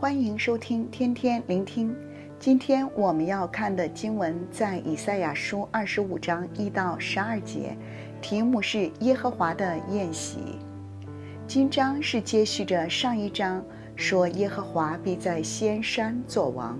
[0.00, 1.94] 欢迎收听天天聆听。
[2.38, 7.76] 今天我们要看的经文在以赛亚书二十五章一到十二节，
[8.22, 10.56] 题目是耶和华的宴席。
[11.46, 13.62] 今章是接续着上一章，
[13.94, 16.78] 说耶和华必在仙山作王。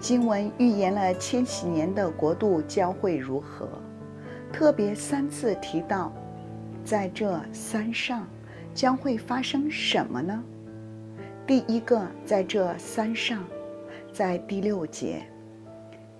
[0.00, 3.68] 经文预言了千禧年的国度将会如何，
[4.50, 6.10] 特别三次提到，
[6.82, 8.26] 在这山上
[8.72, 10.42] 将会发生什么呢？
[11.46, 13.44] 第一个，在这山上，
[14.12, 15.22] 在第六节，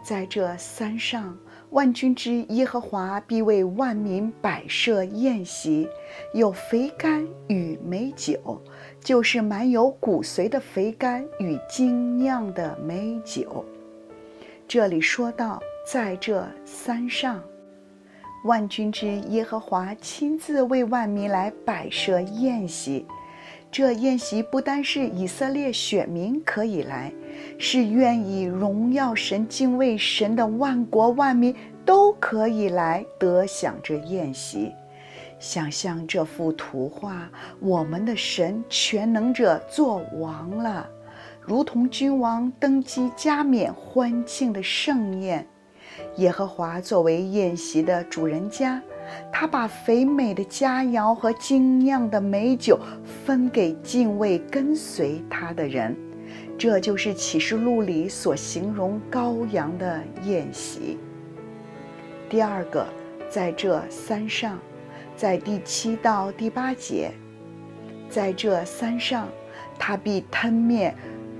[0.04, 1.36] 在这山上，
[1.70, 5.88] 万军之耶和华必为万民摆设宴席，
[6.32, 8.62] 有肥甘与美酒，
[9.00, 13.64] 就是满有骨髓的肥甘与精酿的美酒。
[14.68, 15.60] 这里说到，
[15.92, 17.42] 在这山上，
[18.44, 23.04] 万军之耶和华亲自为万民来摆设宴席。
[23.70, 27.12] 这宴席不单是以色列选民可以来，
[27.58, 34.72] 是愿意荣耀神、敬畏神的万国万民都可以来得享这宴席。
[35.38, 40.88] 想象这幅图画，我们的神全能者做王了，
[41.42, 45.46] 如同君王登基加冕欢庆的盛宴。
[46.16, 48.82] 耶和华作为宴席的主人家。
[49.32, 52.78] 他把肥美的佳肴和精酿的美酒
[53.24, 55.96] 分给敬畏跟随他的人，
[56.58, 60.98] 这就是启示录里所形容羔羊的宴席。
[62.28, 62.86] 第二个，
[63.28, 64.58] 在这山上，
[65.16, 67.10] 在第七到第八节，
[68.08, 69.28] 在这山上，
[69.78, 70.94] 他必吞灭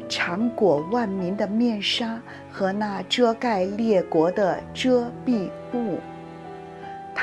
[0.09, 2.21] 长裹万民的面纱
[2.53, 5.99] 和那遮盖列国的遮蔽物。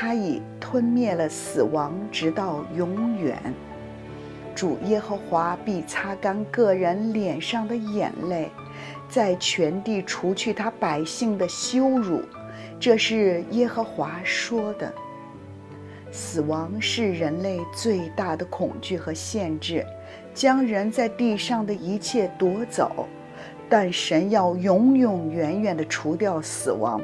[0.04, 3.38] 他已吞灭了死亡，直到永远。
[4.54, 8.50] 主耶和华必擦干个人脸上的眼泪，
[9.08, 12.20] 在全地除去他百姓的羞辱。
[12.78, 14.92] 这是耶和华说的。
[16.12, 19.86] 死亡是人类最大的恐惧和限制，
[20.34, 23.08] 将人在地上的一切夺走。
[23.70, 27.00] 但神要永永远远地除掉死亡。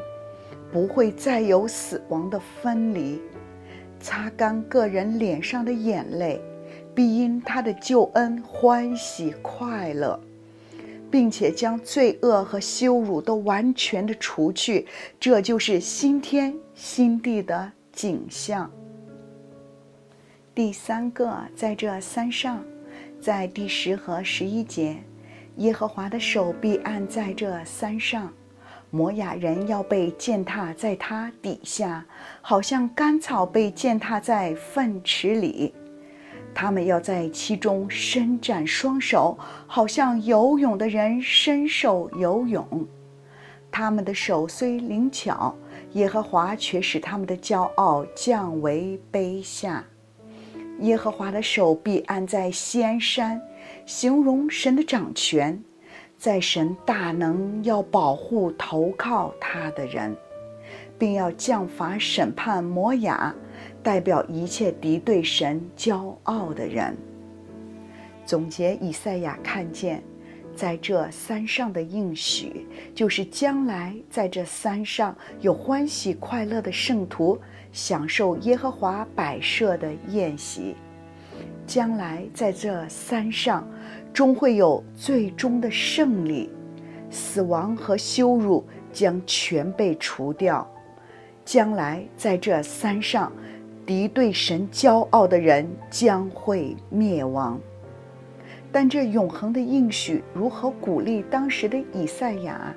[0.72, 3.20] 不会再有死亡的分离，
[3.98, 6.40] 擦干个人脸上的眼泪，
[6.94, 10.18] 必因他的救恩欢喜快乐，
[11.10, 14.86] 并且将罪恶和羞辱都完全的除去。
[15.18, 18.70] 这就是新天新地的景象。
[20.54, 22.62] 第三个，在这山上，
[23.20, 24.96] 在第十和十一节，
[25.56, 28.32] 耶和华的手臂按在这山上。
[28.90, 32.04] 摩亚人要被践踏在他底下，
[32.42, 35.72] 好像干草被践踏在粪池里；
[36.52, 42.86] 他们要在其中伸展双手，好像游泳的人伸手游泳。
[43.70, 45.54] 他们的手虽灵巧，
[45.92, 49.84] 耶和华却使他们的骄傲降为卑下。
[50.80, 53.40] 耶和华的手臂按在锡安山，
[53.86, 55.62] 形容神的掌权。
[56.20, 60.14] 在神大能要保护投靠他的人，
[60.98, 63.34] 并要降罚审判摩亚，
[63.82, 66.94] 代表一切敌对神骄傲的人。
[68.26, 70.02] 总结以赛亚看见，
[70.54, 77.38] 在这山上的应许，就是将来在这山上有欢喜快乐的圣徒，
[77.72, 80.76] 享受耶和华摆设的宴席。
[81.66, 83.66] 将来在这山上，
[84.12, 86.50] 终会有最终的胜利，
[87.10, 90.68] 死亡和羞辱将全被除掉。
[91.44, 93.32] 将来在这山上，
[93.86, 97.58] 敌对神骄傲的人将会灭亡。
[98.72, 102.74] 但这永恒的应许如何鼓励当时的以赛亚？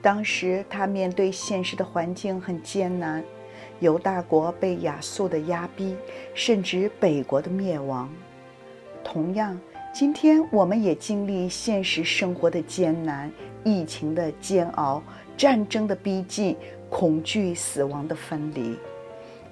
[0.00, 3.22] 当时他面对现实的环境很艰难，
[3.80, 5.96] 犹大国被亚述的压逼，
[6.34, 8.08] 甚至北国的灭亡。
[9.02, 9.58] 同样。
[9.92, 13.30] 今天我们也经历现实生活的艰难、
[13.64, 15.02] 疫情的煎熬、
[15.36, 16.56] 战争的逼近、
[16.88, 18.76] 恐惧死亡的分离、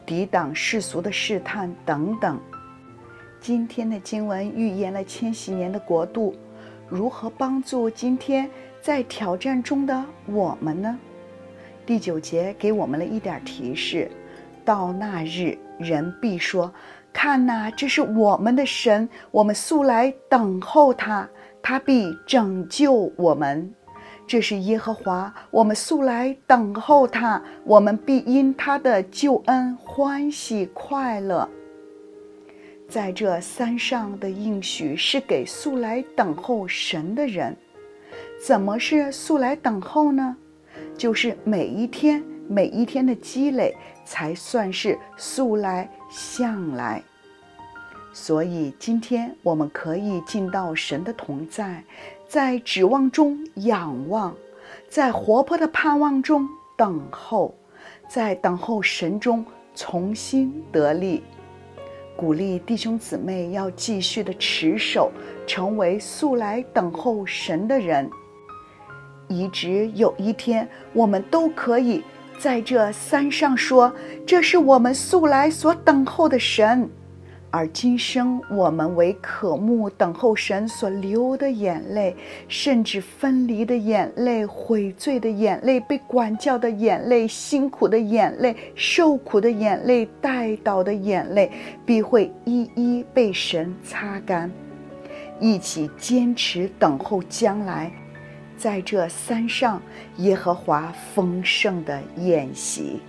[0.06, 2.38] 抵挡世俗的试探等等。
[3.40, 6.36] 今天的经文预言了千禧年的国度，
[6.88, 8.48] 如何帮助今天
[8.80, 10.96] 在挑战中的我们呢？
[11.84, 14.08] 第九节给我们了一点提示：
[14.64, 16.72] 到那日，人必说。
[17.12, 21.28] 看哪，这是我们的神，我们素来等候他，
[21.62, 23.74] 他必拯救我们。
[24.26, 31.48] 这是耶和华，我们素来等候他，我们必因他的救恩欢喜快乐。
[32.88, 37.56] 在这山上的应许是给素来等候神的人。
[38.46, 40.36] 怎么是素来等候呢？
[40.96, 43.74] 就是每一天每一天的积累，
[44.08, 47.02] 才算是素来向来。
[48.10, 51.84] 所以今天我们可以进到神的同在，
[52.26, 54.34] 在指望中仰望，
[54.88, 57.54] 在活泼的盼望中等候，
[58.08, 59.44] 在等候神中
[59.74, 61.22] 重新得力。
[62.16, 65.12] 鼓励弟兄姊妹要继续的持守，
[65.46, 68.10] 成为素来等候神的人，
[69.28, 72.02] 以致有一天我们都可以
[72.38, 73.92] 在这山上说
[74.24, 76.88] ：“这是我们素来所等候的神。”
[77.50, 82.14] 而今生我们为渴慕等候神所流的眼泪，
[82.46, 91.50] 甚至分离的眼泪、悔罪的眼泪、被管教的眼泪、辛苦的眼泪、受苦的眼泪、带倒的眼泪，
[91.86, 94.50] 必会一一被神擦干。
[95.40, 97.90] 一起坚持等候将来，
[98.58, 99.80] 在这山上
[100.16, 103.00] 耶和华丰盛的宴席。